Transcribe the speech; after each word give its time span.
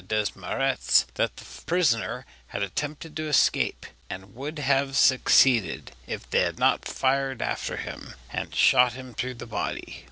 Desmarets 0.07 1.05
that 1.13 1.37
the 1.37 1.45
prisoner 1.67 2.25
had 2.47 2.63
attempted 2.63 3.15
to 3.15 3.27
escape, 3.27 3.85
and 4.09 4.33
would 4.33 4.57
have 4.57 4.97
succeeded 4.97 5.91
if 6.07 6.27
they 6.31 6.39
had 6.41 6.57
not 6.57 6.85
fired 6.87 7.39
after 7.39 7.77
him 7.77 8.15
and 8.33 8.55
shot 8.55 8.93
him 8.93 9.13
through 9.13 9.35
the 9.35 9.45
body. 9.45 9.99